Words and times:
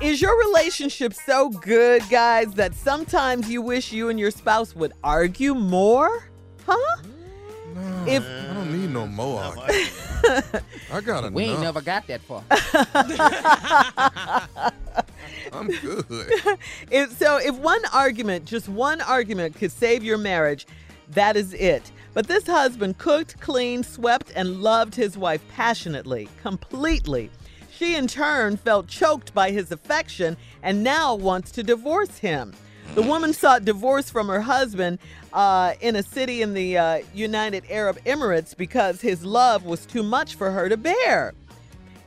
Is 0.00 0.22
your 0.22 0.36
relationship 0.48 1.12
so 1.12 1.50
good, 1.50 2.02
guys, 2.10 2.52
that 2.54 2.74
sometimes 2.74 3.50
you 3.50 3.60
wish 3.60 3.92
you 3.92 4.08
and 4.08 4.18
your 4.18 4.30
spouse 4.30 4.74
would 4.74 4.92
argue 5.04 5.54
more? 5.54 6.30
Huh? 6.66 6.96
No, 7.74 8.04
If- 8.06 8.22
I 8.24 8.54
don't 8.54 8.80
need 8.80 8.90
no 8.90 9.06
more. 9.06 9.42
I 10.92 11.00
got 11.04 11.20
enough. 11.24 11.32
We 11.32 11.44
ain't 11.44 11.60
never 11.60 11.80
got 11.82 12.06
that 12.06 12.20
far. 12.22 12.42
I'm 15.52 15.68
good. 15.68 16.04
If, 16.90 17.12
so, 17.18 17.36
if 17.36 17.54
one 17.56 17.82
argument, 17.92 18.46
just 18.46 18.68
one 18.68 19.00
argument, 19.02 19.56
could 19.56 19.70
save 19.70 20.02
your 20.02 20.18
marriage, 20.18 20.66
that 21.10 21.36
is 21.36 21.52
it. 21.54 21.92
But 22.14 22.26
this 22.26 22.46
husband 22.46 22.98
cooked, 22.98 23.38
cleaned, 23.40 23.84
swept, 23.86 24.32
and 24.34 24.62
loved 24.62 24.94
his 24.94 25.16
wife 25.18 25.42
passionately, 25.54 26.28
completely. 26.42 27.30
She, 27.80 27.96
in 27.96 28.08
turn, 28.08 28.58
felt 28.58 28.88
choked 28.88 29.32
by 29.32 29.52
his 29.52 29.72
affection 29.72 30.36
and 30.62 30.84
now 30.84 31.14
wants 31.14 31.50
to 31.52 31.62
divorce 31.62 32.18
him. 32.18 32.52
The 32.94 33.00
woman 33.00 33.32
sought 33.32 33.64
divorce 33.64 34.10
from 34.10 34.28
her 34.28 34.42
husband 34.42 34.98
uh, 35.32 35.72
in 35.80 35.96
a 35.96 36.02
city 36.02 36.42
in 36.42 36.52
the 36.52 36.76
uh, 36.76 36.98
United 37.14 37.64
Arab 37.70 37.98
Emirates 38.04 38.54
because 38.54 39.00
his 39.00 39.24
love 39.24 39.64
was 39.64 39.86
too 39.86 40.02
much 40.02 40.34
for 40.34 40.50
her 40.50 40.68
to 40.68 40.76
bear. 40.76 41.32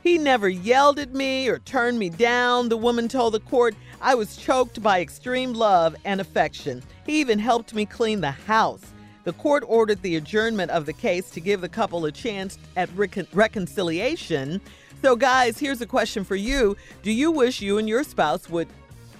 He 0.00 0.16
never 0.16 0.48
yelled 0.48 1.00
at 1.00 1.12
me 1.12 1.48
or 1.48 1.58
turned 1.58 1.98
me 1.98 2.08
down, 2.08 2.68
the 2.68 2.76
woman 2.76 3.08
told 3.08 3.34
the 3.34 3.40
court. 3.40 3.74
I 4.00 4.14
was 4.14 4.36
choked 4.36 4.80
by 4.80 5.00
extreme 5.00 5.54
love 5.54 5.96
and 6.04 6.20
affection. 6.20 6.84
He 7.04 7.18
even 7.18 7.40
helped 7.40 7.74
me 7.74 7.84
clean 7.84 8.20
the 8.20 8.30
house. 8.30 8.93
The 9.24 9.32
court 9.32 9.64
ordered 9.66 10.02
the 10.02 10.16
adjournment 10.16 10.70
of 10.70 10.84
the 10.86 10.92
case 10.92 11.30
to 11.30 11.40
give 11.40 11.62
the 11.62 11.68
couple 11.68 12.04
a 12.04 12.12
chance 12.12 12.58
at 12.76 12.90
recon- 12.94 13.26
reconciliation. 13.32 14.60
So, 15.02 15.16
guys, 15.16 15.58
here's 15.58 15.80
a 15.80 15.86
question 15.86 16.24
for 16.24 16.36
you 16.36 16.76
Do 17.02 17.10
you 17.10 17.30
wish 17.30 17.60
you 17.60 17.78
and 17.78 17.88
your 17.88 18.04
spouse 18.04 18.48
would 18.50 18.68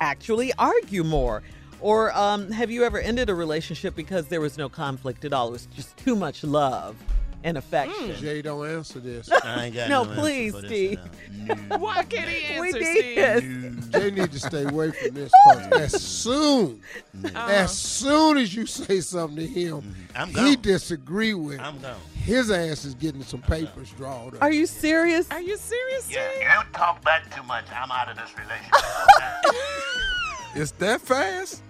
actually 0.00 0.52
argue 0.58 1.04
more? 1.04 1.42
Or 1.80 2.16
um, 2.16 2.50
have 2.50 2.70
you 2.70 2.84
ever 2.84 2.98
ended 2.98 3.28
a 3.28 3.34
relationship 3.34 3.94
because 3.94 4.28
there 4.28 4.40
was 4.40 4.56
no 4.56 4.68
conflict 4.68 5.24
at 5.24 5.32
all? 5.32 5.48
It 5.48 5.52
was 5.52 5.66
just 5.66 5.96
too 5.96 6.16
much 6.16 6.44
love 6.44 6.96
and 7.44 7.56
affection. 7.58 8.08
Mm. 8.08 8.16
Jay, 8.20 8.42
don't 8.42 8.66
answer 8.68 8.98
this. 8.98 9.30
I 9.30 9.66
ain't 9.66 9.74
got 9.74 9.88
No, 9.90 10.02
no, 10.04 10.14
please, 10.20 10.52
for 10.54 10.66
Steve. 10.66 10.98
now. 11.46 11.76
Why 11.78 12.02
can't 12.04 12.28
he 12.28 12.58
We 12.58 12.68
answer, 12.68 12.80
need 12.80 12.98
Steve? 12.98 13.16
this. 13.16 13.86
Jay 14.02 14.10
need 14.10 14.32
to 14.32 14.40
stay 14.40 14.64
away 14.64 14.90
from 14.90 15.14
this. 15.14 15.30
'cause 15.46 15.66
as 15.94 16.02
soon, 16.02 16.80
as 17.34 17.76
soon 17.78 18.38
as 18.38 18.54
you 18.54 18.66
say 18.66 19.00
something 19.00 19.36
to 19.36 19.46
him, 19.46 19.82
mm-hmm. 19.82 19.92
I'm 20.16 20.28
he 20.28 20.54
gone. 20.54 20.62
disagree 20.62 21.34
with. 21.34 21.60
I'm 21.60 21.78
gone. 21.80 21.94
His 22.14 22.50
ass 22.50 22.86
is 22.86 22.94
getting 22.94 23.22
some 23.22 23.42
papers 23.42 23.90
drawn 23.90 24.28
up. 24.28 24.42
Are 24.42 24.50
you 24.50 24.64
serious? 24.66 25.30
Are 25.30 25.42
you 25.42 25.58
serious, 25.58 26.10
Yeah, 26.10 26.26
Steve? 26.30 26.42
you 26.42 26.72
talk 26.72 27.04
back 27.04 27.34
too 27.36 27.42
much. 27.42 27.66
I'm 27.70 27.90
out 27.92 28.08
of 28.08 28.16
this 28.16 28.30
relationship. 28.36 28.74
It's 30.56 30.70
that 30.72 31.00
fast? 31.00 31.62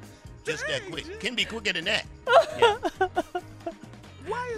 Just 0.44 0.66
that 0.68 0.82
quick. 0.90 1.18
Can 1.18 1.34
be 1.34 1.46
quicker 1.46 1.72
than 1.72 1.86
that. 1.86 2.04
Why 2.26 2.76
is 3.16 3.23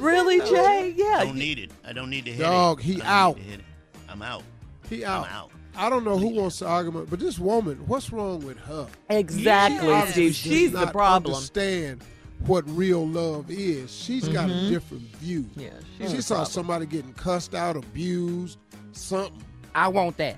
Really, 0.01 0.39
that, 0.39 0.49
Jay? 0.49 0.95
Yeah. 0.97 1.19
I 1.19 1.25
don't 1.25 1.37
need 1.39 1.59
it. 1.59 1.71
I 1.87 1.93
don't 1.93 2.11
need 2.11 2.25
the 2.25 2.33
headache. 2.33 2.47
Dog, 2.47 2.81
he 2.81 3.01
I 3.03 3.21
out. 3.23 3.37
need 3.39 3.59
the. 3.59 4.13
I'm 4.13 4.23
out. 4.23 4.43
He 4.89 5.05
out. 5.05 5.27
I'm 5.27 5.33
out. 5.33 5.45
out. 5.45 5.51
I 5.79 5.91
don't 5.91 6.05
know 6.05 6.17
who 6.17 6.29
wants 6.29 6.61
the 6.61 6.67
argument, 6.67 7.11
but 7.11 7.19
this 7.21 7.39
woman, 7.39 7.77
what's 7.87 8.11
wrong 8.11 8.45
with 8.47 8.59
her? 8.61 8.87
Exactly, 9.11 9.89
Yes. 9.89 10.13
Steve. 10.13 10.29
Does 10.31 10.37
She's 10.37 10.73
the 10.73 10.85
not 10.87 10.93
problem. 10.93 11.35
Understand 11.35 12.03
what 12.47 12.65
real 12.71 13.07
love 13.07 13.51
is. 13.51 13.95
She's 13.95 14.27
got 14.29 14.49
a 14.49 14.71
different 14.71 15.03
view. 15.17 15.43
Mm-hmm. 15.43 15.61
Yeah, 15.61 15.71
she's 16.01 16.11
she 16.13 16.21
saw 16.23 16.37
problem. 16.37 16.53
somebody 16.53 16.87
getting 16.87 17.13
cussed 17.15 17.55
out, 17.55 17.77
abused, 17.77 18.59
something. 18.93 19.43
I 19.75 19.89
want 19.89 20.17
that. 20.17 20.37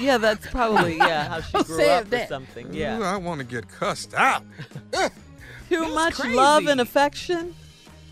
Yeah, 0.00 0.18
that's 0.18 0.46
probably 0.48 0.96
yeah 0.96 1.28
how 1.28 1.40
she 1.40 1.52
grew 1.64 1.76
said 1.76 2.00
up 2.00 2.06
or 2.06 2.10
that? 2.10 2.28
something. 2.28 2.66
Ooh, 2.74 2.78
Yeah. 2.78 2.98
I 3.00 3.16
want 3.16 3.38
to 3.38 3.46
get 3.46 3.68
cussed 3.68 4.12
out. 4.14 4.42
Too 4.92 5.08
That's 5.70 5.94
much 5.94 6.14
crazy. 6.16 6.34
love 6.36 6.66
and 6.66 6.80
affection. 6.80 7.54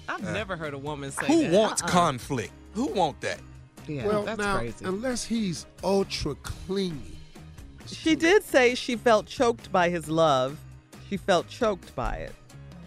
I've 0.08 0.22
never 0.22 0.56
heard 0.56 0.74
a 0.74 0.78
woman 0.78 1.10
say 1.10 1.26
Who 1.26 1.42
that. 1.42 1.52
wants 1.52 1.82
uh-uh. 1.82 1.88
conflict? 1.88 2.52
Who 2.74 2.86
want 2.86 3.20
that? 3.20 3.40
Yeah, 3.86 4.06
well, 4.06 4.24
that's 4.24 4.38
now, 4.38 4.58
crazy. 4.58 4.84
unless 4.84 5.24
he's 5.24 5.66
ultra 5.82 6.34
clingy. 6.36 7.16
She 7.86 8.14
did 8.16 8.42
say 8.44 8.74
she 8.74 8.96
felt 8.96 9.26
choked 9.26 9.72
by 9.72 9.88
his 9.88 10.08
love. 10.10 10.58
She 11.08 11.16
felt 11.16 11.48
choked 11.48 11.94
by 11.96 12.16
it. 12.16 12.34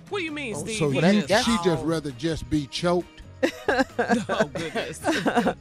What 0.10 0.20
do 0.20 0.26
you 0.26 0.32
mean, 0.32 0.54
Oh, 0.56 0.60
Steve? 0.64 0.78
so 0.78 0.90
He 0.92 1.00
you, 1.00 1.22
just- 1.24 1.46
she 1.46 1.58
just 1.64 1.84
rather 1.84 2.12
just 2.12 2.48
be 2.50 2.68
choked. 2.68 3.22
oh 3.68 4.50
goodness. 4.54 5.00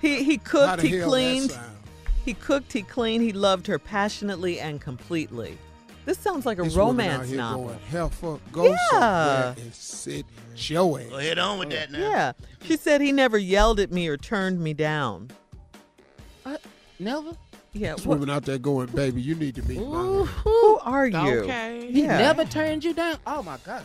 He 0.00 0.22
he 0.24 0.36
How 0.36 0.42
cooked, 0.44 0.82
the 0.82 0.88
he 0.88 0.96
hell 0.96 1.08
cleaned, 1.10 1.50
that 1.50 1.54
sound? 1.54 1.76
He 2.24 2.32
cooked, 2.34 2.72
he 2.72 2.82
cleaned, 2.82 3.22
he 3.24 3.32
loved 3.32 3.66
her 3.66 3.78
passionately 3.78 4.58
and 4.60 4.80
completely. 4.80 5.58
This 6.06 6.16
sounds 6.18 6.46
like 6.46 6.58
a 6.58 6.62
This 6.62 6.74
woman 6.76 7.06
out 7.06 7.10
romance 7.12 7.28
here 7.28 7.36
novel. 7.38 7.64
Going, 7.66 7.78
heifer, 7.90 8.38
go 8.52 8.64
Yeah. 8.68 8.76
somewhere 8.90 9.54
and 9.58 9.74
sit 9.74 10.24
your 10.56 11.00
ass. 11.00 11.06
Go 11.10 11.18
head 11.18 11.38
on 11.38 11.58
with 11.58 11.70
that 11.70 11.90
now. 11.90 11.98
Yeah. 11.98 12.32
She 12.62 12.76
said 12.78 13.00
he 13.02 13.12
never 13.12 13.36
yelled 13.36 13.78
at 13.80 13.90
me 13.92 14.06
or 14.08 14.16
turned 14.16 14.60
me 14.60 14.72
down. 14.72 15.30
Uh, 16.44 16.56
never? 16.98 17.32
Yeah. 17.72 17.96
This 17.96 18.06
what- 18.06 18.20
woman 18.20 18.30
out 18.34 18.44
there 18.44 18.56
going, 18.56 18.86
baby, 18.86 19.20
you 19.20 19.34
need 19.34 19.56
to 19.56 19.62
meet 19.62 19.78
Ooh, 19.78 20.18
man." 20.24 20.26
who 20.44 20.78
are 20.78 21.06
you? 21.08 21.18
Okay. 21.42 21.90
He 21.92 22.02
Yeah. 22.02 22.18
never 22.18 22.44
turned 22.44 22.84
you 22.84 22.94
down? 22.94 23.18
Oh 23.26 23.42
my 23.42 23.58
God. 23.66 23.84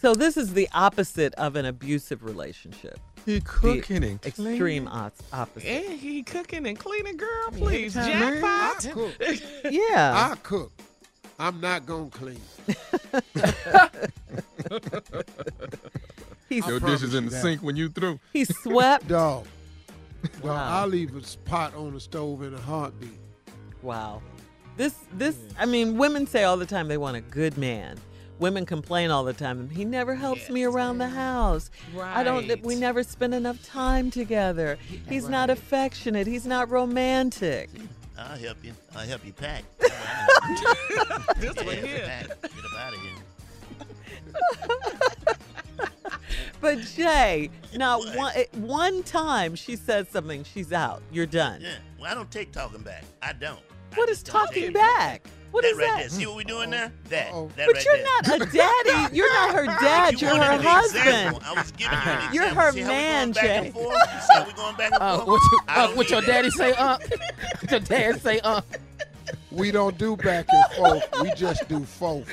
So 0.00 0.14
this 0.14 0.36
is 0.36 0.54
the 0.54 0.68
opposite 0.72 1.34
of 1.34 1.56
an 1.56 1.64
abusive 1.66 2.22
relationship. 2.24 2.98
He 3.24 3.38
The 3.38 3.44
cooking 3.44 4.04
and 4.04 4.24
extreme 4.24 4.56
cleaning. 4.58 4.88
os- 4.88 5.12
opposite. 5.32 5.66
And 5.68 5.98
he 5.98 6.22
cooking 6.22 6.66
and 6.66 6.78
cleaning, 6.78 7.16
girl. 7.16 7.50
Please, 7.52 7.96
every 7.96 8.12
time- 8.12 8.44
I 8.44 8.74
jackpot. 8.80 8.92
cook. 8.94 9.14
Yeah. 9.72 10.30
I 10.32 10.36
cook. 10.42 10.72
I'm 11.38 11.60
not 11.60 11.86
gonna 11.86 12.10
clean. 12.10 12.40
He, 16.48 16.62
I 16.62 16.68
Your 16.68 16.78
dishes 16.80 17.14
in 17.14 17.24
the 17.24 17.30
that. 17.32 17.42
sink 17.42 17.62
when 17.62 17.74
you 17.76 17.88
through. 17.88 18.20
he 18.32 18.44
swept. 18.44 19.08
Dog. 19.08 19.46
Dog, 20.22 20.42
Wow. 20.42 20.80
I'll 20.80 20.86
leave 20.88 21.14
a 21.16 21.20
pot 21.48 21.74
on 21.74 21.92
the 21.92 22.00
stove 22.00 22.42
in 22.42 22.54
a 22.54 22.60
heartbeat. 22.60 23.18
Wow. 23.82 24.22
This 24.76 24.94
this 25.12 25.36
I 25.58 25.66
mean, 25.66 25.98
women 25.98 26.26
say 26.26 26.44
all 26.44 26.56
the 26.56 26.66
time 26.66 26.88
they 26.88 26.98
want 26.98 27.16
a 27.16 27.20
good 27.20 27.58
man. 27.58 27.98
Women 28.38 28.66
complain 28.66 29.10
all 29.10 29.24
the 29.24 29.32
time. 29.32 29.70
He 29.70 29.84
never 29.84 30.14
helps 30.14 30.50
me 30.50 30.64
around 30.64 30.98
the 30.98 31.08
house. 31.08 31.70
Right. 31.94 32.16
I 32.16 32.22
don't 32.22 32.62
we 32.62 32.76
never 32.76 33.02
spend 33.02 33.34
enough 33.34 33.64
time 33.64 34.10
together. 34.10 34.78
He's 35.08 35.28
not 35.28 35.48
affectionate. 35.50 36.26
He's 36.26 36.46
not 36.46 36.70
romantic. 36.70 37.70
I'll 38.18 38.36
help 38.38 38.64
you. 38.64 38.72
I'll 38.94 39.06
help 39.06 39.24
you 39.24 39.32
pack. 39.32 39.64
This 41.38 41.54
Yeah, 41.56 41.64
one 41.64 41.76
here. 41.76 42.04
pack. 42.06 42.28
Get 42.28 42.64
up 42.64 42.78
out 42.78 42.94
of 42.94 43.00
here. 43.00 43.12
But 46.60 46.78
Jay, 46.80 47.50
not 47.74 48.00
What? 48.00 48.16
one 48.16 48.32
one 48.68 49.02
time 49.02 49.54
she 49.54 49.76
says 49.76 50.06
something, 50.10 50.42
she's 50.44 50.72
out. 50.72 51.02
You're 51.12 51.26
done. 51.26 51.60
Yeah. 51.60 51.76
Well, 52.00 52.10
I 52.10 52.14
don't 52.14 52.30
take 52.30 52.50
talking 52.50 52.80
back. 52.82 53.04
I 53.22 53.34
don't. 53.34 53.60
I 53.92 53.96
What 53.96 54.08
is 54.08 54.22
talking 54.22 54.72
back? 54.72 55.26
it. 55.26 55.30
Back? 55.56 55.62
What 55.62 55.62
that 55.62 55.68
is 55.70 55.76
right 55.78 55.86
that? 55.86 55.98
there. 56.00 56.08
See 56.08 56.26
what 56.26 56.36
we're 56.36 56.42
doing 56.44 56.70
now? 56.70 56.90
That. 57.08 57.28
Uh-oh. 57.32 57.50
That 57.56 57.66
But 57.66 57.74
right 57.76 57.84
you're 57.84 57.96
there. 57.96 58.04
not 58.04 58.26
a 58.26 58.56
daddy. 58.56 59.16
You're 59.16 59.32
not 59.32 59.54
her 59.54 59.66
dad. 59.80 60.20
You 60.20 60.28
You're 60.28 60.36
her 60.36 60.58
husband. 60.62 61.38
I 61.44 61.52
was 61.54 61.70
giving 61.72 61.98
you 61.98 62.10
an 62.10 62.20
You're 62.34 62.48
her 62.48 62.72
See 62.72 62.80
how 62.80 62.88
we 62.90 62.92
man, 62.96 63.32
going 63.32 63.32
back 63.34 63.44
Jay. 63.44 63.56
and 63.66 63.72
forth? 63.74 63.96
You 64.14 64.20
see 64.20 64.44
we 64.46 64.52
going 64.52 64.76
back 64.76 64.92
and 64.92 65.02
Uh, 65.02 65.16
forth? 65.16 65.28
what, 65.28 65.40
you, 65.52 65.60
uh, 65.68 65.88
what 65.88 66.10
your 66.10 66.20
need 66.20 66.26
that. 66.28 66.32
daddy 66.32 66.50
say, 66.50 66.72
uh? 66.74 66.98
your 67.70 67.80
dad 67.80 68.20
say, 68.22 68.40
uh? 68.40 68.60
We 69.50 69.70
don't 69.70 69.96
do 69.96 70.16
back 70.16 70.46
and 70.50 70.72
forth. 70.74 71.02
We 71.22 71.32
just 71.32 71.66
do 71.68 71.84
forth. 71.84 72.30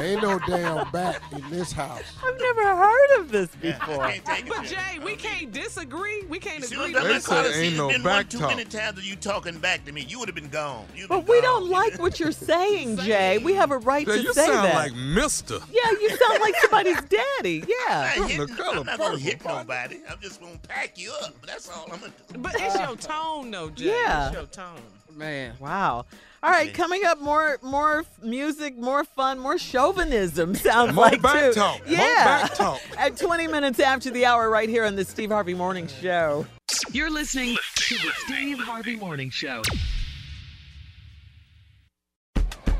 Ain't 0.00 0.22
no 0.22 0.38
damn 0.40 0.90
bat 0.90 1.22
in 1.32 1.50
this 1.50 1.72
house. 1.72 2.02
I've 2.24 2.38
never 2.40 2.76
heard 2.76 3.20
of 3.20 3.30
this 3.30 3.48
Yeah, 3.62 3.78
I 3.80 3.86
before. 3.86 4.06
can't 4.08 4.24
take 4.24 4.46
it. 4.46 4.48
But 4.48 4.64
Jay, 4.66 4.98
we 5.04 5.16
can't 5.16 5.52
disagree. 5.52 6.22
We 6.28 6.38
can't 6.38 6.64
See 6.64 6.74
agree 6.74 6.92
what 6.94 7.00
to 7.02 7.06
I'm 7.06 7.12
They 7.14 7.20
saying? 7.20 7.22
said 7.22 7.42
disagree. 7.44 7.62
ain't 7.66 7.68
It's 7.72 7.78
no 7.78 7.88
been 7.88 8.02
back 8.02 8.16
one 8.16 8.26
too 8.28 8.38
talk. 8.38 8.48
many 8.50 8.64
times 8.64 8.98
of 8.98 9.04
you 9.04 9.16
talking 9.16 9.58
back 9.58 9.84
to 9.84 9.92
me. 9.92 10.02
You 10.08 10.18
would 10.20 10.28
have 10.28 10.34
been 10.34 10.48
gone. 10.48 10.86
You'd 10.96 11.08
But 11.08 11.20
been 11.20 11.26
we 11.28 11.42
gone. 11.42 11.60
don't 11.62 11.70
like 11.70 11.98
what 11.98 12.18
you're 12.18 12.32
saying, 12.50 12.96
Jay. 12.98 13.38
We 13.38 13.54
have 13.54 13.70
a 13.70 13.78
right 13.78 14.06
Jay, 14.06 14.16
to 14.16 14.22
you 14.22 14.32
say 14.32 14.46
sound 14.46 14.66
that. 14.66 14.74
like 14.74 14.94
Mister. 14.94 15.58
yeah, 15.70 15.90
you 15.90 16.08
sound 16.16 16.40
like 16.40 16.54
somebody's 16.56 17.00
daddy. 17.02 17.62
I'm 17.62 17.68
Yeah. 17.68 18.12
not, 18.18 18.30
hitting, 18.30 18.56
color 18.56 18.68
I'm 18.80 18.86
not 18.86 18.98
gonna 18.98 19.10
purple, 19.10 19.16
hit 19.18 19.40
partner. 19.40 19.60
nobody. 19.74 20.00
I'm 20.10 20.18
just 20.20 20.40
gonna 20.40 20.58
pack 20.68 20.98
you 20.98 21.12
up. 21.22 21.34
That's 21.46 21.68
all 21.68 21.84
I'm 21.92 22.00
gonna 22.00 22.12
do. 22.32 22.38
But 22.38 22.54
it's 22.58 22.78
your 22.78 22.96
tone, 22.96 23.50
though, 23.50 23.70
Jay. 23.70 23.86
Yeah. 23.86 24.26
It's 24.28 24.34
your 24.36 24.46
tone. 24.46 24.80
Man. 25.16 25.54
Wow. 25.60 26.06
All 26.42 26.50
right, 26.50 26.72
coming 26.72 27.04
up, 27.04 27.20
more 27.20 27.58
more 27.62 28.04
music, 28.22 28.76
more 28.78 29.04
fun, 29.04 29.38
more 29.38 29.58
chauvinism. 29.58 30.54
Sounds 30.56 30.94
More 30.94 31.04
like 31.06 31.20
back 31.22 31.44
too. 31.44 31.52
talk. 31.52 31.86
More 31.86 31.96
Yeah. 31.98 32.24
back 32.24 32.54
talk. 32.54 32.80
At 32.98 33.16
20 33.18 33.46
minutes 33.48 33.78
after 33.80 34.10
the 34.10 34.24
hour, 34.24 34.48
right 34.48 34.68
here 34.68 34.84
on 34.86 34.96
the 34.96 35.04
Steve 35.04 35.30
Harvey 35.30 35.54
Morning 35.54 35.86
Show. 35.86 36.46
You're 36.92 37.10
listening 37.10 37.56
to 37.74 37.94
the 37.96 38.10
Steve 38.24 38.58
Harvey 38.58 38.96
Morning 38.96 39.28
Show. 39.30 39.62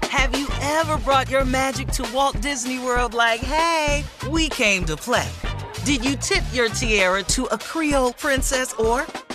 Have 0.04 0.36
you 0.38 0.48
ever 0.60 0.96
brought 0.98 1.30
your 1.30 1.44
magic 1.44 1.88
to 1.88 2.08
Walt 2.12 2.40
Disney 2.40 2.78
World 2.78 3.14
like, 3.14 3.40
hey, 3.40 4.04
we 4.30 4.48
came 4.48 4.84
to 4.86 4.96
play? 4.96 5.28
Did 5.84 6.04
you 6.04 6.16
tip 6.16 6.42
your 6.52 6.68
tiara 6.68 7.22
to 7.24 7.44
a 7.46 7.58
Creole 7.58 8.12
princess 8.14 8.72
or 8.74 9.06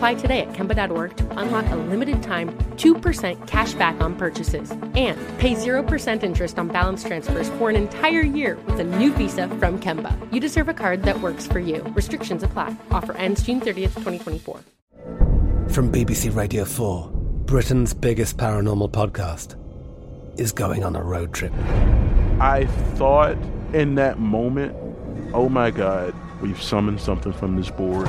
Apply 0.00 0.14
today 0.14 0.40
at 0.40 0.52
Kemba.org 0.54 1.14
to 1.14 1.38
unlock 1.38 1.70
a 1.70 1.76
limited 1.76 2.22
time 2.22 2.48
2% 2.78 3.46
cash 3.46 3.74
back 3.74 4.00
on 4.00 4.14
purchases 4.14 4.70
and 4.70 5.18
pay 5.38 5.52
0% 5.52 6.22
interest 6.22 6.58
on 6.58 6.68
balance 6.68 7.04
transfers 7.04 7.50
for 7.58 7.68
an 7.68 7.76
entire 7.76 8.22
year 8.22 8.56
with 8.64 8.80
a 8.80 8.84
new 8.84 9.12
visa 9.12 9.46
from 9.58 9.78
Kemba. 9.78 10.16
You 10.32 10.40
deserve 10.40 10.70
a 10.70 10.72
card 10.72 11.02
that 11.02 11.20
works 11.20 11.46
for 11.46 11.58
you. 11.58 11.82
Restrictions 11.88 12.42
apply. 12.42 12.74
Offer 12.90 13.12
ends 13.18 13.42
June 13.42 13.60
30th, 13.60 13.92
2024. 13.98 14.60
From 15.68 15.92
BBC 15.92 16.34
Radio 16.34 16.64
4, 16.64 17.10
Britain's 17.44 17.92
biggest 17.92 18.38
paranormal 18.38 18.92
podcast 18.92 19.54
is 20.40 20.50
going 20.50 20.82
on 20.82 20.96
a 20.96 21.02
road 21.02 21.34
trip. 21.34 21.52
I 22.40 22.64
thought 22.94 23.36
in 23.74 23.96
that 23.96 24.18
moment, 24.18 24.74
oh 25.34 25.50
my 25.50 25.70
God, 25.70 26.14
we've 26.40 26.62
summoned 26.62 27.02
something 27.02 27.34
from 27.34 27.56
this 27.56 27.68
board. 27.68 28.08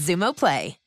Xumo 0.00 0.32
Play. 0.32 0.79